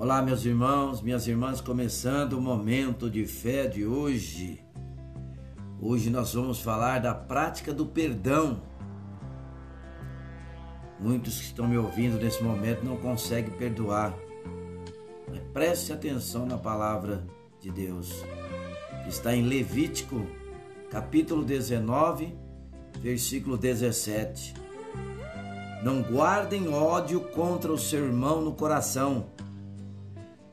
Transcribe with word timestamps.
Olá, 0.00 0.22
meus 0.22 0.44
irmãos, 0.44 1.02
minhas 1.02 1.26
irmãs, 1.26 1.60
começando 1.60 2.34
o 2.34 2.40
momento 2.40 3.10
de 3.10 3.26
fé 3.26 3.66
de 3.66 3.84
hoje. 3.84 4.64
Hoje 5.80 6.08
nós 6.08 6.32
vamos 6.32 6.60
falar 6.60 7.00
da 7.00 7.12
prática 7.12 7.74
do 7.74 7.84
perdão. 7.84 8.62
Muitos 11.00 11.38
que 11.38 11.46
estão 11.46 11.66
me 11.66 11.76
ouvindo 11.76 12.16
nesse 12.16 12.40
momento 12.44 12.84
não 12.84 12.96
conseguem 12.96 13.50
perdoar. 13.58 14.14
Mas 15.28 15.40
preste 15.52 15.92
atenção 15.92 16.46
na 16.46 16.56
palavra 16.56 17.26
de 17.60 17.68
Deus, 17.68 18.24
está 19.08 19.34
em 19.34 19.42
Levítico, 19.42 20.24
capítulo 20.92 21.44
19, 21.44 22.38
versículo 23.00 23.58
17. 23.58 24.54
Não 25.82 26.02
guardem 26.02 26.68
ódio 26.72 27.20
contra 27.20 27.72
o 27.72 27.78
seu 27.78 28.04
irmão 28.04 28.40
no 28.40 28.52
coração 28.52 29.36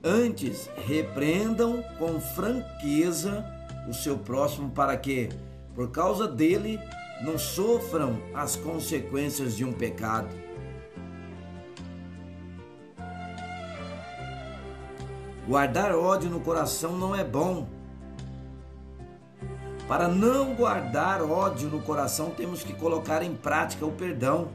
Antes, 0.07 0.69
repreendam 0.85 1.84
com 1.98 2.21
franqueza 2.21 3.43
o 3.89 3.93
seu 3.93 4.16
próximo 4.16 4.70
para 4.70 4.95
que, 4.95 5.30
por 5.73 5.89
causa 5.89 6.27
dele, 6.27 6.80
não 7.23 7.39
sofram 7.39 8.21
as 8.31 8.55
consequências 8.55 9.57
de 9.57 9.66
um 9.66 9.73
pecado. 9.73 10.30
Guardar 15.47 15.95
ódio 15.95 16.30
no 16.30 16.39
coração 16.39 16.95
não 16.95 17.16
é 17.16 17.23
bom. 17.23 17.67
Para 19.88 20.08
não 20.08 20.53
guardar 20.53 21.23
ódio 21.23 21.67
no 21.67 21.81
coração, 21.81 22.30
temos 22.30 22.61
que 22.61 22.73
colocar 22.73 23.23
em 23.23 23.33
prática 23.33 23.83
o 23.83 23.91
perdão. 23.91 24.49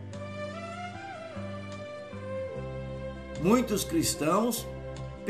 Muitos 3.40 3.82
cristãos 3.82 4.64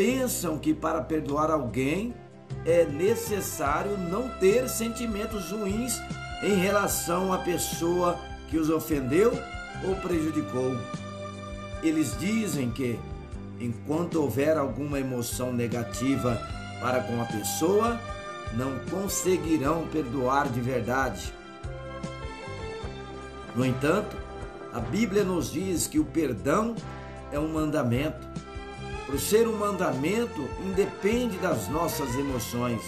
pensam 0.00 0.56
que 0.56 0.72
para 0.72 1.02
perdoar 1.02 1.50
alguém 1.50 2.14
é 2.64 2.86
necessário 2.86 3.98
não 3.98 4.30
ter 4.38 4.66
sentimentos 4.66 5.50
ruins 5.50 6.00
em 6.42 6.54
relação 6.54 7.34
à 7.34 7.36
pessoa 7.36 8.18
que 8.48 8.56
os 8.56 8.70
ofendeu 8.70 9.30
ou 9.86 9.94
prejudicou. 9.96 10.74
Eles 11.82 12.16
dizem 12.18 12.70
que 12.70 12.98
enquanto 13.60 14.22
houver 14.22 14.56
alguma 14.56 14.98
emoção 14.98 15.52
negativa 15.52 16.40
para 16.80 17.02
com 17.02 17.20
a 17.20 17.26
pessoa, 17.26 18.00
não 18.54 18.78
conseguirão 18.90 19.86
perdoar 19.88 20.48
de 20.48 20.62
verdade. 20.62 21.30
No 23.54 23.66
entanto, 23.66 24.16
a 24.72 24.80
Bíblia 24.80 25.24
nos 25.24 25.52
diz 25.52 25.86
que 25.86 25.98
o 25.98 26.06
perdão 26.06 26.74
é 27.30 27.38
um 27.38 27.52
mandamento 27.52 28.30
por 29.06 29.18
ser 29.18 29.48
um 29.48 29.56
mandamento, 29.56 30.48
independe 30.64 31.36
das 31.38 31.68
nossas 31.68 32.14
emoções. 32.14 32.82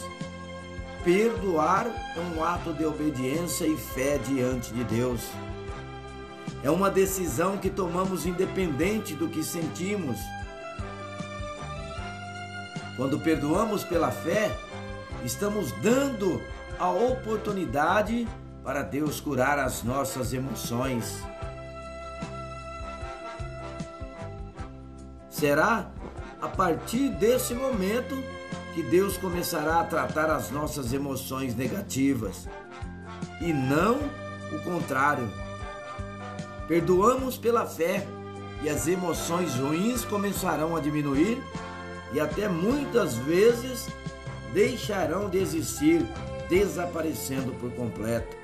Perdoar 1.04 1.86
é 2.16 2.20
um 2.20 2.44
ato 2.44 2.72
de 2.72 2.84
obediência 2.84 3.66
e 3.66 3.76
fé 3.76 4.18
diante 4.18 4.72
de 4.72 4.84
Deus. 4.84 5.20
É 6.62 6.70
uma 6.70 6.88
decisão 6.88 7.58
que 7.58 7.68
tomamos 7.68 8.24
independente 8.24 9.14
do 9.14 9.28
que 9.28 9.42
sentimos. 9.42 10.18
Quando 12.96 13.18
perdoamos 13.18 13.82
pela 13.82 14.12
fé, 14.12 14.56
estamos 15.24 15.72
dando 15.82 16.40
a 16.78 16.88
oportunidade 16.90 18.28
para 18.62 18.82
Deus 18.82 19.20
curar 19.20 19.58
as 19.58 19.82
nossas 19.82 20.32
emoções. 20.32 21.20
Será 25.28 25.90
a 26.42 26.48
partir 26.48 27.08
desse 27.08 27.54
momento 27.54 28.20
que 28.74 28.82
Deus 28.82 29.16
começará 29.16 29.78
a 29.78 29.84
tratar 29.84 30.28
as 30.28 30.50
nossas 30.50 30.92
emoções 30.92 31.54
negativas 31.54 32.48
e 33.40 33.52
não 33.52 33.98
o 34.50 34.58
contrário. 34.64 35.30
Perdoamos 36.66 37.38
pela 37.38 37.64
fé 37.64 38.04
e 38.60 38.68
as 38.68 38.88
emoções 38.88 39.54
ruins 39.54 40.04
começarão 40.04 40.74
a 40.74 40.80
diminuir 40.80 41.40
e 42.12 42.18
até 42.18 42.48
muitas 42.48 43.14
vezes 43.14 43.86
deixarão 44.52 45.30
de 45.30 45.38
existir, 45.38 46.04
desaparecendo 46.48 47.52
por 47.52 47.70
completo. 47.72 48.36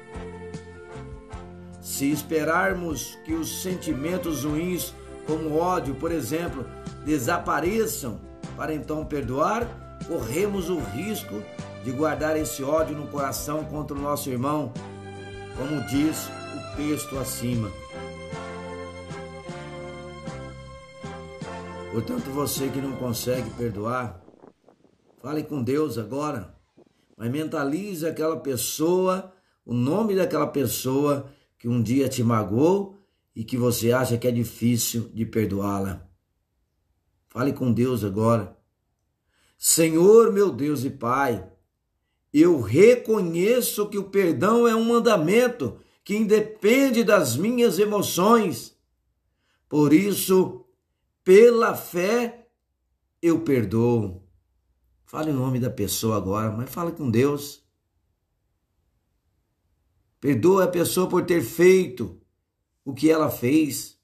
Se 1.80 2.10
esperarmos 2.12 3.18
que 3.24 3.34
os 3.34 3.60
sentimentos 3.60 4.44
ruins, 4.44 4.94
como 5.26 5.56
ódio, 5.56 5.94
por 5.96 6.12
exemplo, 6.12 6.64
desapareçam 7.04 8.20
para 8.56 8.74
então 8.74 9.04
perdoar, 9.04 9.66
corremos 10.06 10.68
o 10.68 10.78
risco 10.78 11.42
de 11.84 11.92
guardar 11.92 12.36
esse 12.36 12.62
ódio 12.62 12.96
no 12.96 13.06
coração 13.06 13.64
contra 13.64 13.96
o 13.96 14.00
nosso 14.00 14.28
irmão, 14.28 14.72
como 15.56 15.80
diz 15.86 16.28
o 16.28 16.76
texto 16.76 17.18
acima. 17.18 17.70
Portanto, 21.92 22.30
você 22.30 22.68
que 22.68 22.80
não 22.80 22.92
consegue 22.92 23.48
perdoar, 23.50 24.20
fale 25.22 25.42
com 25.42 25.62
Deus 25.62 25.98
agora, 25.98 26.54
mas 27.16 27.30
mentalize 27.30 28.06
aquela 28.06 28.36
pessoa, 28.36 29.32
o 29.64 29.74
nome 29.74 30.14
daquela 30.14 30.46
pessoa 30.46 31.28
que 31.58 31.68
um 31.68 31.82
dia 31.82 32.08
te 32.08 32.22
magoou 32.22 32.96
e 33.34 33.42
que 33.42 33.56
você 33.56 33.92
acha 33.92 34.16
que 34.16 34.28
é 34.28 34.30
difícil 34.30 35.10
de 35.12 35.24
perdoá-la. 35.24 36.07
Fale 37.38 37.52
com 37.52 37.72
Deus 37.72 38.02
agora. 38.02 38.58
Senhor, 39.56 40.32
meu 40.32 40.50
Deus 40.50 40.82
e 40.82 40.90
Pai, 40.90 41.48
eu 42.32 42.60
reconheço 42.60 43.88
que 43.88 43.96
o 43.96 44.10
perdão 44.10 44.66
é 44.66 44.74
um 44.74 44.84
mandamento 44.84 45.78
que 46.02 46.16
independe 46.16 47.04
das 47.04 47.36
minhas 47.36 47.78
emoções. 47.78 48.76
Por 49.68 49.92
isso, 49.92 50.66
pela 51.22 51.76
fé, 51.76 52.50
eu 53.22 53.42
perdoo. 53.42 54.20
Fale 55.04 55.30
o 55.30 55.34
nome 55.34 55.60
da 55.60 55.70
pessoa 55.70 56.16
agora, 56.16 56.50
mas 56.50 56.68
fale 56.68 56.90
com 56.90 57.08
Deus. 57.08 57.64
Perdoa 60.18 60.64
a 60.64 60.68
pessoa 60.68 61.08
por 61.08 61.24
ter 61.24 61.40
feito 61.40 62.20
o 62.84 62.92
que 62.92 63.08
ela 63.08 63.30
fez. 63.30 63.96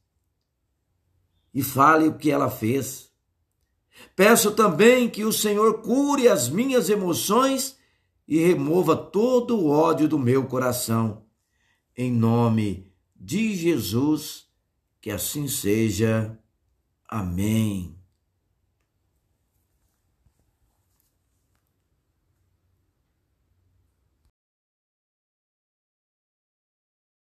E 1.52 1.64
fale 1.64 2.06
o 2.06 2.16
que 2.16 2.30
ela 2.30 2.48
fez. 2.48 3.12
Peço 4.16 4.52
também 4.52 5.08
que 5.08 5.24
o 5.24 5.32
Senhor 5.32 5.80
cure 5.82 6.28
as 6.28 6.48
minhas 6.48 6.88
emoções 6.88 7.76
e 8.26 8.38
remova 8.38 8.96
todo 8.96 9.58
o 9.58 9.68
ódio 9.68 10.08
do 10.08 10.18
meu 10.18 10.44
coração. 10.46 11.22
Em 11.96 12.12
nome 12.12 12.92
de 13.14 13.54
Jesus, 13.54 14.46
que 15.00 15.10
assim 15.10 15.48
seja. 15.48 16.38
Amém. 17.08 17.94